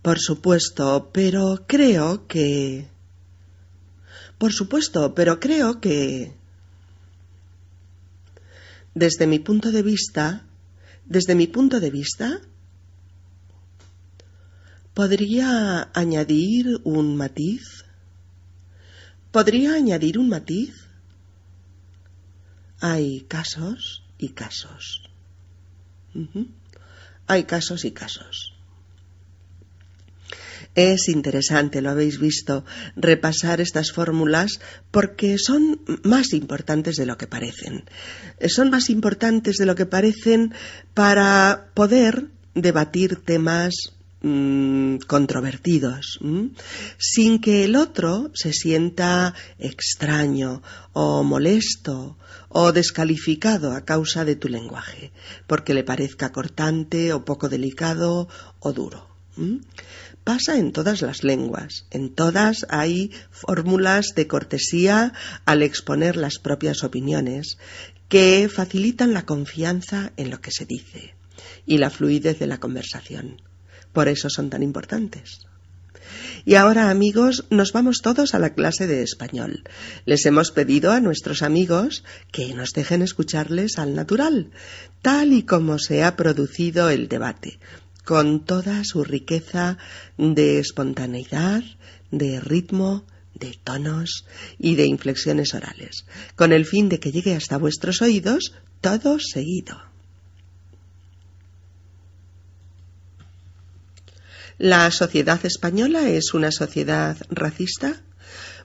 Por 0.00 0.18
supuesto, 0.20 1.10
pero 1.12 1.64
creo 1.66 2.26
que... 2.26 2.95
Por 4.38 4.52
supuesto, 4.52 5.14
pero 5.14 5.40
creo 5.40 5.80
que... 5.80 6.34
Desde 8.94 9.26
mi 9.26 9.38
punto 9.38 9.72
de 9.72 9.82
vista, 9.82 10.46
desde 11.04 11.34
mi 11.34 11.46
punto 11.46 11.80
de 11.80 11.90
vista, 11.90 12.40
podría 14.94 15.90
añadir 15.92 16.80
un 16.84 17.16
matiz. 17.16 17.84
¿Podría 19.30 19.74
añadir 19.74 20.18
un 20.18 20.30
matiz? 20.30 20.74
Hay 22.80 23.20
casos 23.28 24.02
y 24.16 24.30
casos. 24.30 25.02
Hay 27.26 27.44
casos 27.44 27.84
y 27.84 27.90
casos. 27.90 28.55
Es 30.74 31.08
interesante, 31.08 31.80
lo 31.80 31.90
habéis 31.90 32.20
visto, 32.20 32.64
repasar 32.96 33.60
estas 33.60 33.92
fórmulas 33.92 34.60
porque 34.90 35.38
son 35.38 35.80
más 36.02 36.32
importantes 36.32 36.96
de 36.96 37.06
lo 37.06 37.16
que 37.16 37.26
parecen. 37.26 37.84
Son 38.48 38.70
más 38.70 38.90
importantes 38.90 39.56
de 39.56 39.66
lo 39.66 39.74
que 39.74 39.86
parecen 39.86 40.52
para 40.94 41.70
poder 41.74 42.26
debatir 42.54 43.16
temas 43.24 43.92
mm, 44.22 44.96
controvertidos, 45.06 46.18
sin 46.98 47.40
que 47.40 47.64
el 47.64 47.76
otro 47.76 48.30
se 48.34 48.52
sienta 48.52 49.34
extraño 49.58 50.62
o 50.92 51.22
molesto 51.22 52.18
o 52.48 52.72
descalificado 52.72 53.72
a 53.72 53.84
causa 53.84 54.24
de 54.24 54.36
tu 54.36 54.48
lenguaje, 54.48 55.12
porque 55.46 55.74
le 55.74 55.84
parezca 55.84 56.32
cortante 56.32 57.12
o 57.12 57.24
poco 57.24 57.48
delicado 57.48 58.28
o 58.60 58.72
duro 58.72 59.16
pasa 60.26 60.58
en 60.58 60.72
todas 60.72 61.02
las 61.02 61.22
lenguas. 61.22 61.86
En 61.92 62.12
todas 62.12 62.66
hay 62.68 63.12
fórmulas 63.30 64.06
de 64.16 64.26
cortesía 64.26 65.12
al 65.44 65.62
exponer 65.62 66.16
las 66.16 66.40
propias 66.40 66.82
opiniones 66.82 67.58
que 68.08 68.50
facilitan 68.52 69.14
la 69.14 69.24
confianza 69.24 70.10
en 70.16 70.30
lo 70.30 70.40
que 70.40 70.50
se 70.50 70.66
dice 70.66 71.14
y 71.64 71.78
la 71.78 71.90
fluidez 71.90 72.40
de 72.40 72.48
la 72.48 72.58
conversación. 72.58 73.40
Por 73.92 74.08
eso 74.08 74.28
son 74.28 74.50
tan 74.50 74.64
importantes. 74.64 75.46
Y 76.44 76.56
ahora, 76.56 76.90
amigos, 76.90 77.44
nos 77.50 77.72
vamos 77.72 78.02
todos 78.02 78.34
a 78.34 78.40
la 78.40 78.52
clase 78.52 78.88
de 78.88 79.02
español. 79.02 79.62
Les 80.06 80.26
hemos 80.26 80.50
pedido 80.50 80.90
a 80.90 81.00
nuestros 81.00 81.42
amigos 81.42 82.02
que 82.32 82.52
nos 82.52 82.72
dejen 82.72 83.02
escucharles 83.02 83.78
al 83.78 83.94
natural, 83.94 84.50
tal 85.02 85.32
y 85.32 85.44
como 85.44 85.78
se 85.78 86.02
ha 86.02 86.16
producido 86.16 86.90
el 86.90 87.06
debate, 87.06 87.60
con 88.06 88.44
toda 88.44 88.84
su 88.84 89.02
riqueza 89.02 89.78
de 90.16 90.60
espontaneidad, 90.60 91.64
de 92.12 92.40
ritmo, 92.40 93.04
de 93.34 93.58
tonos 93.62 94.24
y 94.58 94.76
de 94.76 94.86
inflexiones 94.86 95.52
orales, 95.54 96.06
con 96.36 96.52
el 96.52 96.64
fin 96.64 96.88
de 96.88 97.00
que 97.00 97.10
llegue 97.10 97.34
hasta 97.34 97.58
vuestros 97.58 98.00
oídos 98.02 98.54
todo 98.80 99.18
seguido. 99.18 99.76
¿La 104.56 104.90
sociedad 104.92 105.44
española 105.44 106.08
es 106.08 106.32
una 106.32 106.52
sociedad 106.52 107.18
racista? 107.28 108.00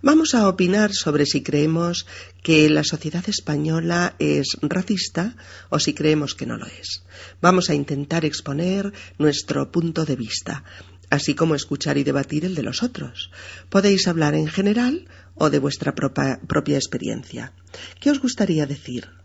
Vamos 0.04 0.34
a 0.34 0.48
opinar 0.48 0.94
sobre 0.94 1.28
si 1.28 1.44
creemos 1.44 2.08
que 2.42 2.68
la 2.70 2.84
sociedad 2.84 3.24
española 3.30 4.16
es 4.18 4.58
racista 4.62 5.36
o 5.70 5.78
si 5.78 5.94
creemos 5.94 6.34
que 6.34 6.48
no 6.48 6.58
lo 6.58 6.66
es. 6.66 7.04
Vamos 7.40 7.70
a 7.70 7.76
intentar 7.76 8.26
exponer 8.26 8.92
nuestro 9.20 9.72
punto 9.72 10.04
de 10.04 10.16
vista, 10.16 10.64
así 11.12 11.36
como 11.36 11.54
escuchar 11.54 12.00
y 12.00 12.04
debatir 12.04 12.46
el 12.46 12.56
de 12.56 12.64
los 12.64 12.82
otros. 12.82 13.30
Podéis 13.70 14.08
hablar 14.08 14.34
en 14.34 14.48
general 14.48 15.08
o 15.36 15.52
de 15.52 15.60
vuestra 15.60 15.94
propia, 15.94 16.40
experiencia. 16.78 17.54
¿Qué 18.00 18.10
os 18.10 18.20
gustaría 18.20 18.66
decir? 18.66 19.21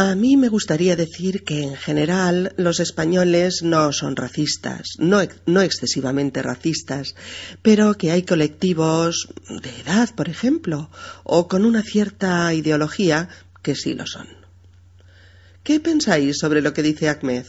A 0.00 0.14
mí 0.14 0.36
me 0.36 0.48
gustaría 0.48 0.94
decir 0.94 1.42
que 1.42 1.60
en 1.64 1.74
general 1.74 2.54
los 2.56 2.78
españoles 2.78 3.64
no 3.64 3.92
son 3.92 4.14
racistas, 4.14 4.90
no, 4.98 5.18
no, 5.44 5.60
excesivamente 5.60 6.40
racistas, 6.40 7.16
pero 7.62 7.94
que 7.94 8.12
hay 8.12 8.22
colectivos 8.22 9.28
de 9.48 9.70
edad, 9.80 10.14
por 10.14 10.28
ejemplo, 10.28 10.88
o 11.24 11.48
con 11.48 11.64
una 11.64 11.82
cierta 11.82 12.54
ideología 12.54 13.28
que 13.60 13.74
sí 13.74 13.94
lo 13.94 14.06
son. 14.06 14.28
¿Qué 15.64 15.80
pensáis 15.80 16.38
sobre 16.38 16.62
lo 16.62 16.72
que 16.72 16.84
dice 16.84 17.08
Ahmed? 17.08 17.46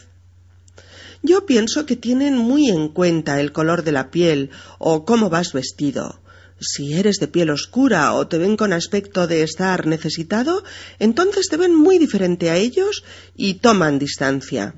Yo 1.22 1.46
pienso 1.46 1.86
que 1.86 1.98
tienen 1.98 2.36
muy 2.36 2.70
en 2.70 2.88
cuenta 2.90 3.40
el 3.40 3.52
color 3.52 3.84
de 3.84 3.92
la 3.92 4.10
piel 4.10 4.50
o 4.80 5.06
cómo 5.06 5.30
vas 5.30 5.54
vestido. 5.54 6.20
Si 6.60 6.94
eres 6.94 7.18
de 7.18 7.28
piel 7.28 7.50
oscura 7.50 8.14
o 8.14 8.28
te 8.28 8.38
ven 8.38 8.58
con 8.58 8.74
aspecto 8.74 9.28
de 9.28 9.44
estar 9.44 9.88
necesitado, 9.88 10.64
entonces 11.00 11.48
te 11.48 11.58
ven 11.58 11.74
muy 11.74 11.98
diferente 11.98 12.50
a 12.50 12.58
ellos 12.58 13.04
y 13.36 13.56
toman 13.56 14.00
distancia. 14.00 14.76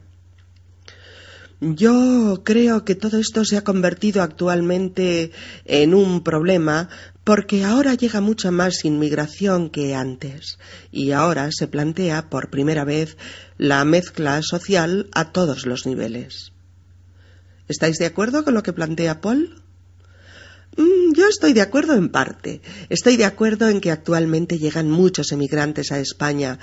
Yo 1.63 2.41
creo 2.44 2.86
que 2.86 2.96
todo 2.96 3.20
esto 3.20 3.46
se 3.46 3.56
ha 3.56 3.63
convertido 3.63 4.24
actualmente 4.24 5.32
en 5.65 5.94
un 5.94 6.24
problema 6.24 6.89
porque 7.24 7.63
ahora 7.63 7.94
llega 7.94 8.20
mucha 8.20 8.50
más 8.50 8.84
inmigración 8.84 9.70
que 9.70 9.94
antes 9.94 10.58
y 10.91 11.12
ahora 11.12 11.50
se 11.52 11.67
plantea 11.67 12.32
por 12.32 12.50
primera 12.50 12.84
vez 12.84 13.15
la 13.60 13.86
mezcla 13.86 14.41
social 14.41 15.08
a 15.13 15.32
todos 15.32 15.67
los 15.67 15.86
niveles. 15.86 16.52
¿Estáis 17.67 18.00
de 18.00 18.08
acuerdo 18.08 18.44
con 18.44 18.56
lo 18.56 18.63
que 18.63 18.74
plantea 18.74 19.22
Paul? 19.22 19.61
Mm, 20.77 21.13
yo 21.13 21.27
estoy 21.27 21.53
de 21.53 21.62
acuerdo 21.62 21.95
en 21.95 22.10
parte. 22.10 22.62
Estoy 22.89 23.17
de 23.17 23.25
acuerdo 23.25 23.69
en 23.69 23.81
que 23.81 23.91
actualmente 23.91 24.57
llegan 24.57 24.89
muchos 24.89 25.31
emigrantes 25.31 25.91
a 25.91 25.99
España, 25.99 26.60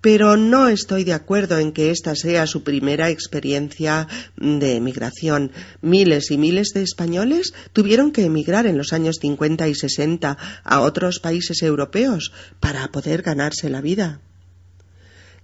pero 0.00 0.36
no 0.36 0.68
estoy 0.68 1.04
de 1.04 1.12
acuerdo 1.12 1.58
en 1.58 1.72
que 1.72 1.90
esta 1.90 2.16
sea 2.16 2.46
su 2.46 2.62
primera 2.62 3.10
experiencia 3.10 4.08
de 4.36 4.76
emigración. 4.76 5.52
Miles 5.82 6.30
y 6.30 6.38
miles 6.38 6.70
de 6.72 6.82
españoles 6.82 7.52
tuvieron 7.72 8.10
que 8.10 8.24
emigrar 8.24 8.66
en 8.66 8.78
los 8.78 8.92
años 8.94 9.18
50 9.20 9.68
y 9.68 9.74
60 9.74 10.38
a 10.64 10.80
otros 10.80 11.20
países 11.20 11.62
europeos 11.62 12.32
para 12.60 12.90
poder 12.90 13.22
ganarse 13.22 13.68
la 13.68 13.82
vida. 13.82 14.20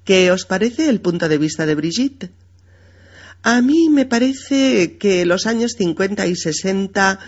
¿Qué 0.05 0.31
os 0.31 0.46
parece 0.46 0.88
el 0.88 1.00
punto 1.00 1.29
de 1.29 1.37
vista 1.37 1.66
de 1.66 1.74
Brigitte? 1.74 2.31
A 3.42 3.61
mí 3.61 3.90
me 3.90 4.07
parece 4.07 4.96
que 4.96 5.26
los 5.26 5.46
años 5.46 5.74
50 5.76 6.26
y 6.26 6.35
60 6.35 7.18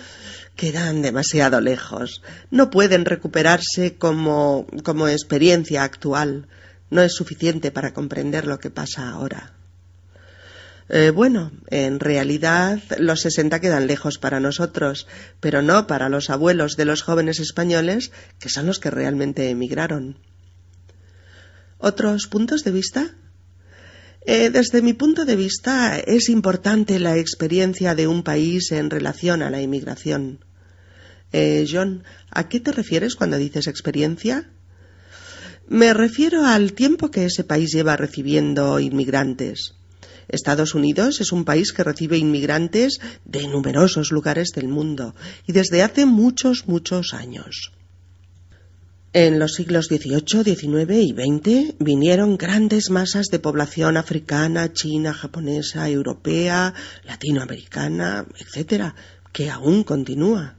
quedan 0.59 1.03
demasiado 1.03 1.61
lejos. 1.61 2.21
No 2.51 2.69
pueden 2.69 3.05
recuperarse 3.05 3.97
como, 3.97 4.67
como 4.83 5.07
experiencia 5.07 5.85
actual 5.85 6.49
no 6.91 7.01
es 7.01 7.15
suficiente 7.15 7.71
para 7.71 7.95
comprender 7.95 8.45
lo 8.45 8.59
que 8.59 8.69
pasa 8.69 9.09
ahora. 9.09 9.53
Eh, 10.89 11.11
bueno, 11.11 11.53
en 11.69 12.01
realidad 12.01 12.81
los 12.99 13.21
sesenta 13.21 13.61
quedan 13.61 13.87
lejos 13.87 14.19
para 14.19 14.41
nosotros, 14.41 15.07
pero 15.39 15.63
no 15.63 15.87
para 15.87 16.09
los 16.09 16.29
abuelos 16.29 16.77
de 16.77 16.87
los 16.87 17.03
jóvenes 17.03 17.39
españoles, 17.39 18.11
que 18.41 18.49
son 18.49 18.67
los 18.67 18.81
que 18.81 18.91
realmente 18.91 19.51
emigraron. 19.51 20.19
¿Otros 21.79 22.27
puntos 22.27 22.65
de 22.65 22.73
vista? 22.73 23.15
Eh, 24.27 24.51
desde 24.51 24.83
mi 24.83 24.93
punto 24.93 25.25
de 25.25 25.37
vista, 25.37 26.01
es 26.01 26.29
importante 26.29 26.99
la 26.99 27.17
experiencia 27.17 27.95
de 27.95 28.09
un 28.09 28.25
país 28.25 28.73
en 28.73 28.91
relación 28.91 29.43
a 29.43 29.51
la 29.51 29.61
inmigración. 29.61 30.41
Eh, 31.33 31.67
John, 31.71 32.05
¿a 32.31 32.49
qué 32.49 32.61
te 32.61 32.73
refieres 32.73 33.15
cuando 33.15 33.37
dices 33.37 33.67
experiencia? 33.67 34.51
Me 35.69 35.93
refiero 35.93 36.47
al 36.47 36.73
tiempo 36.73 37.11
que 37.11 37.27
ese 37.27 37.45
país 37.45 37.73
lleva 37.73 37.97
recibiendo 37.97 38.81
inmigrantes. 38.81 39.75
Estados 40.29 40.75
Unidos 40.75 41.21
es 41.21 41.33
un 41.33 41.45
país 41.45 41.73
que 41.73 41.85
recibe 41.85 42.19
inmigrantes 42.19 43.01
de 43.25 43.47
numerosos 43.49 44.11
lugares 44.13 44.51
del 44.55 44.69
mundo 44.69 45.15
y 45.47 45.53
desde 45.53 45.83
hace 45.83 46.07
muchos, 46.07 46.69
muchos 46.69 47.15
años. 47.15 47.73
En 49.15 49.39
los 49.39 49.55
siglos 49.55 49.87
XVIII, 49.87 50.45
XIX 50.45 50.93
y 51.01 51.13
XX 51.13 51.75
vinieron 51.79 52.37
grandes 52.37 52.91
masas 52.91 53.29
de 53.29 53.39
población 53.39 53.97
africana, 53.97 54.73
china, 54.75 55.15
japonesa, 55.15 55.89
europea, 55.89 56.75
latinoamericana, 57.05 58.27
etcétera, 58.39 58.95
que 59.33 59.49
aún 59.49 59.83
continúa. 59.83 60.58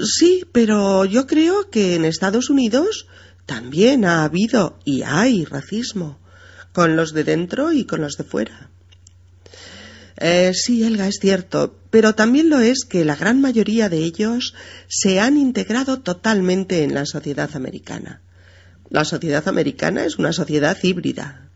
Sí, 0.00 0.44
pero 0.52 1.04
yo 1.04 1.26
creo 1.26 1.68
que 1.68 1.96
en 1.96 2.04
Estados 2.04 2.48
Unidos 2.48 3.06
también 3.44 4.04
ha 4.04 4.24
habido 4.24 4.78
y 4.84 5.02
hay 5.02 5.44
racismo, 5.44 6.18
con 6.72 6.96
los 6.96 7.12
de 7.12 7.24
dentro 7.24 7.72
y 7.72 7.84
con 7.84 8.00
los 8.00 8.16
de 8.16 8.24
fuera. 8.24 8.70
Eh, 10.18 10.52
sí, 10.54 10.82
Elga, 10.82 11.06
es 11.06 11.18
cierto, 11.20 11.78
pero 11.90 12.14
también 12.14 12.48
lo 12.48 12.60
es 12.60 12.86
que 12.88 13.04
la 13.04 13.16
gran 13.16 13.40
mayoría 13.40 13.90
de 13.90 13.98
ellos 13.98 14.54
se 14.88 15.20
han 15.20 15.36
integrado 15.36 16.00
totalmente 16.00 16.82
en 16.82 16.94
la 16.94 17.04
sociedad 17.04 17.50
americana. 17.54 18.22
La 18.88 19.04
sociedad 19.04 19.46
americana 19.46 20.04
es 20.04 20.16
una 20.16 20.32
sociedad 20.32 20.76
híbrida. 20.82 21.50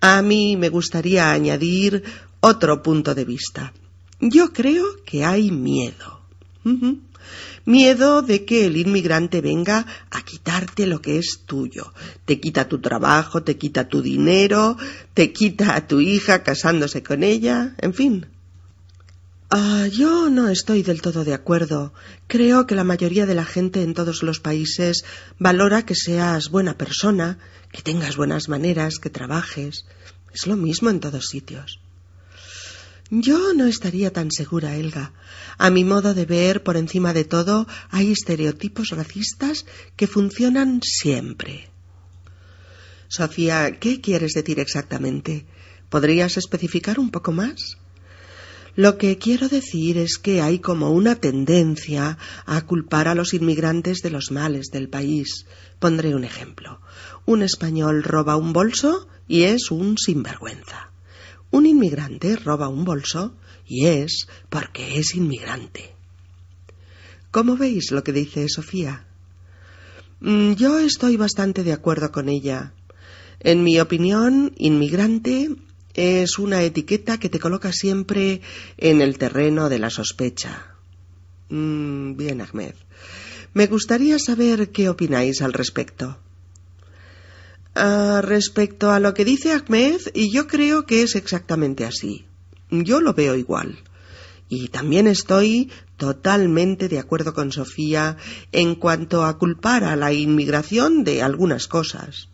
A 0.00 0.22
mí 0.22 0.56
me 0.56 0.70
gustaría 0.70 1.32
añadir 1.32 2.02
otro 2.40 2.82
punto 2.82 3.14
de 3.14 3.26
vista. 3.26 3.74
Yo 4.20 4.52
creo 4.52 4.86
que 5.04 5.24
hay 5.24 5.50
miedo. 5.50 6.21
Miedo 7.64 8.22
de 8.22 8.44
que 8.44 8.66
el 8.66 8.76
inmigrante 8.76 9.40
venga 9.40 9.86
a 10.10 10.24
quitarte 10.24 10.86
lo 10.86 11.00
que 11.00 11.18
es 11.18 11.40
tuyo. 11.46 11.92
Te 12.24 12.40
quita 12.40 12.68
tu 12.68 12.80
trabajo, 12.80 13.42
te 13.42 13.56
quita 13.56 13.88
tu 13.88 14.02
dinero, 14.02 14.76
te 15.14 15.32
quita 15.32 15.76
a 15.76 15.86
tu 15.86 16.00
hija 16.00 16.42
casándose 16.42 17.02
con 17.02 17.22
ella, 17.22 17.74
en 17.78 17.94
fin. 17.94 18.26
Ah, 19.50 19.86
yo 19.86 20.30
no 20.30 20.48
estoy 20.48 20.82
del 20.82 21.02
todo 21.02 21.24
de 21.24 21.34
acuerdo. 21.34 21.92
Creo 22.26 22.66
que 22.66 22.74
la 22.74 22.84
mayoría 22.84 23.26
de 23.26 23.34
la 23.34 23.44
gente 23.44 23.82
en 23.82 23.92
todos 23.92 24.22
los 24.22 24.40
países 24.40 25.04
valora 25.38 25.84
que 25.84 25.94
seas 25.94 26.48
buena 26.48 26.78
persona, 26.78 27.38
que 27.70 27.82
tengas 27.82 28.16
buenas 28.16 28.48
maneras, 28.48 28.98
que 28.98 29.10
trabajes. 29.10 29.84
Es 30.32 30.46
lo 30.46 30.56
mismo 30.56 30.88
en 30.88 31.00
todos 31.00 31.26
sitios. 31.26 31.80
Yo 33.14 33.52
no 33.52 33.66
estaría 33.66 34.10
tan 34.10 34.30
segura, 34.30 34.74
Elga. 34.74 35.12
A 35.58 35.68
mi 35.68 35.84
modo 35.84 36.14
de 36.14 36.24
ver, 36.24 36.62
por 36.62 36.78
encima 36.78 37.12
de 37.12 37.24
todo, 37.24 37.66
hay 37.90 38.10
estereotipos 38.10 38.88
racistas 38.88 39.66
que 39.96 40.06
funcionan 40.06 40.80
siempre. 40.82 41.68
Sofía, 43.08 43.78
¿qué 43.78 44.00
quieres 44.00 44.32
decir 44.32 44.60
exactamente? 44.60 45.44
¿Podrías 45.90 46.38
especificar 46.38 46.98
un 46.98 47.10
poco 47.10 47.32
más? 47.32 47.76
Lo 48.76 48.96
que 48.96 49.18
quiero 49.18 49.50
decir 49.50 49.98
es 49.98 50.16
que 50.16 50.40
hay 50.40 50.60
como 50.60 50.90
una 50.90 51.16
tendencia 51.16 52.16
a 52.46 52.62
culpar 52.62 53.08
a 53.08 53.14
los 53.14 53.34
inmigrantes 53.34 54.00
de 54.00 54.08
los 54.08 54.30
males 54.30 54.68
del 54.72 54.88
país. 54.88 55.44
Pondré 55.78 56.14
un 56.14 56.24
ejemplo. 56.24 56.80
Un 57.26 57.42
español 57.42 58.04
roba 58.04 58.36
un 58.36 58.54
bolso 58.54 59.06
y 59.28 59.42
es 59.42 59.70
un 59.70 59.98
sinvergüenza. 59.98 60.91
Un 61.52 61.66
inmigrante 61.66 62.34
roba 62.36 62.68
un 62.68 62.84
bolso 62.84 63.34
y 63.66 63.86
es 63.86 64.26
porque 64.48 64.98
es 64.98 65.14
inmigrante. 65.14 65.94
¿Cómo 67.30 67.56
veis 67.56 67.92
lo 67.92 68.02
que 68.02 68.12
dice 68.12 68.48
Sofía? 68.48 69.04
Mm, 70.20 70.54
yo 70.54 70.78
estoy 70.78 71.18
bastante 71.18 71.62
de 71.62 71.74
acuerdo 71.74 72.10
con 72.10 72.30
ella. 72.30 72.72
En 73.40 73.62
mi 73.64 73.78
opinión, 73.80 74.54
inmigrante 74.56 75.50
es 75.92 76.38
una 76.38 76.62
etiqueta 76.62 77.18
que 77.18 77.28
te 77.28 77.38
coloca 77.38 77.70
siempre 77.70 78.40
en 78.78 79.02
el 79.02 79.18
terreno 79.18 79.68
de 79.68 79.78
la 79.78 79.90
sospecha. 79.90 80.74
Mm, 81.50 82.16
bien, 82.16 82.40
Ahmed. 82.40 82.74
Me 83.52 83.66
gustaría 83.66 84.18
saber 84.18 84.70
qué 84.70 84.88
opináis 84.88 85.42
al 85.42 85.52
respecto. 85.52 86.16
Ah, 87.74 88.20
respecto 88.22 88.90
a 88.90 89.00
lo 89.00 89.14
que 89.14 89.24
dice 89.24 89.52
Ahmed, 89.52 90.00
y 90.12 90.30
yo 90.30 90.46
creo 90.46 90.84
que 90.84 91.02
es 91.02 91.16
exactamente 91.16 91.86
así. 91.86 92.26
Yo 92.70 93.00
lo 93.00 93.14
veo 93.14 93.34
igual. 93.34 93.78
Y 94.48 94.68
también 94.68 95.06
estoy 95.06 95.70
totalmente 95.96 96.88
de 96.88 96.98
acuerdo 96.98 97.32
con 97.32 97.50
Sofía 97.50 98.18
en 98.52 98.74
cuanto 98.74 99.24
a 99.24 99.38
culpar 99.38 99.84
a 99.84 99.96
la 99.96 100.12
inmigración 100.12 101.04
de 101.04 101.22
algunas 101.22 101.66
cosas. 101.66 102.28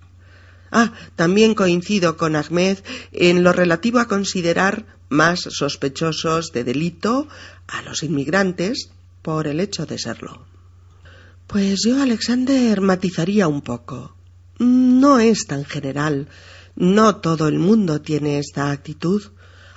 Ah, 0.73 0.93
también 1.15 1.55
coincido 1.55 2.17
con 2.17 2.35
Ahmed 2.35 2.79
en 3.13 3.45
lo 3.45 3.53
relativo 3.53 4.01
a 4.01 4.09
considerar 4.09 4.87
más 5.09 5.41
sospechosos 5.41 6.51
de 6.53 6.65
delito 6.65 7.29
a 7.69 7.83
los 7.83 8.03
inmigrantes 8.03 8.91
por 9.23 9.47
el 9.47 9.61
hecho 9.61 9.87
de 9.87 9.99
serlo. 9.99 10.47
Pues 11.47 11.85
yo, 11.85 12.03
Alexander, 12.03 12.81
matizaría 12.81 13.47
un 13.47 13.63
poco 13.63 14.18
no 14.59 15.21
es 15.21 15.47
tan 15.47 15.65
general. 15.65 16.29
No 16.77 17.17
todo 17.17 17.49
el 17.49 17.59
mundo 17.59 18.01
tiene 18.01 18.39
esta 18.39 18.71
actitud. 18.71 19.23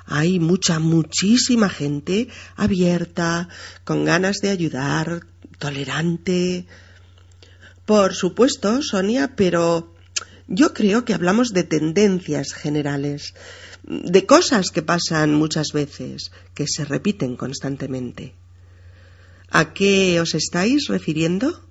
Hay 0.05 0.39
mucha, 0.39 0.79
muchísima 0.79 1.69
gente 1.69 2.27
abierta, 2.55 3.47
con 3.83 4.05
ganas 4.05 4.37
de 4.37 4.49
ayudar, 4.49 5.21
tolerante. 5.57 6.67
Por 7.85 8.13
supuesto, 8.13 8.81
Sonia, 8.81 9.35
pero 9.35 9.95
yo 10.47 10.73
creo 10.73 11.05
que 11.05 11.13
hablamos 11.13 11.53
de 11.53 11.63
tendencias 11.63 12.53
generales, 12.53 13.33
de 13.83 14.25
cosas 14.25 14.69
que 14.69 14.81
pasan 14.81 15.33
muchas 15.33 15.71
veces, 15.73 16.31
que 16.53 16.67
se 16.67 16.83
repiten 16.85 17.35
constantemente. 17.35 18.35
¿A 19.49 19.73
qué 19.73 20.19
os 20.21 20.35
estáis 20.35 20.87
refiriendo? 20.87 21.70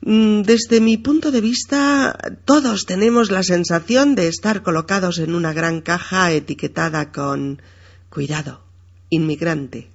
Mm, 0.00 0.42
desde 0.42 0.80
mi 0.80 0.96
punto 0.96 1.30
de 1.30 1.40
vista, 1.40 2.16
todos 2.44 2.86
tenemos 2.86 3.30
la 3.30 3.42
sensación 3.42 4.14
de 4.14 4.28
estar 4.28 4.62
colocados 4.62 5.18
en 5.18 5.34
una 5.34 5.52
gran 5.52 5.80
caja 5.80 6.30
etiquetada 6.32 7.10
con 7.10 7.60
cuidado, 8.08 8.62
inmigrante. 9.10 9.90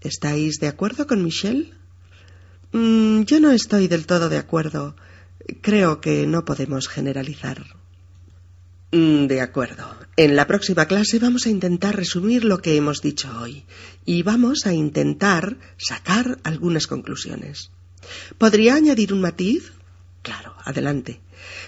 ¿Estáis 0.00 0.58
de 0.58 0.68
acuerdo 0.68 1.06
con 1.06 1.22
Michelle? 1.22 1.72
Mm, 2.72 3.22
yo 3.22 3.40
no 3.40 3.52
estoy 3.52 3.88
del 3.88 4.06
todo 4.06 4.28
de 4.28 4.38
acuerdo. 4.38 4.96
Creo 5.60 6.00
que 6.00 6.26
no 6.26 6.44
podemos 6.44 6.88
generalizar. 6.88 7.64
Mm, 8.90 9.26
de 9.26 9.40
acuerdo. 9.40 9.84
En 10.16 10.34
la 10.34 10.46
próxima 10.46 10.86
clase 10.86 11.18
vamos 11.18 11.46
a 11.46 11.50
intentar 11.50 11.96
resumir 11.96 12.44
lo 12.44 12.60
que 12.60 12.76
hemos 12.76 13.00
dicho 13.00 13.30
hoy 13.40 13.64
y 14.04 14.22
vamos 14.22 14.66
a 14.66 14.72
intentar 14.72 15.58
sacar 15.76 16.38
algunas 16.42 16.86
conclusiones. 16.86 17.70
¿Podría 18.38 18.74
añadir 18.74 19.12
un 19.12 19.20
matiz? 19.20 19.72
Claro, 20.22 20.54
adelante. 20.64 21.20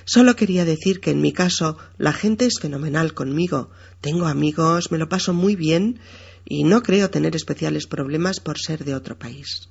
Solo 0.05 0.37
quería 0.37 0.65
decir 0.65 1.01
que 1.01 1.11
en 1.11 1.21
mi 1.21 1.33
caso 1.33 1.79
la 1.99 2.13
gente 2.13 2.47
es 2.47 2.59
fenomenal 2.61 3.15
conmigo. 3.15 3.71
Tengo 4.01 4.27
amigos, 4.27 4.91
me 4.91 4.99
lo 4.99 5.09
paso 5.09 5.33
muy 5.33 5.57
bien 5.57 6.01
y 6.45 6.65
no 6.65 6.83
creo 6.83 7.11
tener 7.11 7.35
especiales 7.35 7.87
problemas 7.87 8.41
por 8.41 8.59
ser 8.59 8.85
de 8.85 8.95
otro 8.95 9.19
país. 9.19 9.69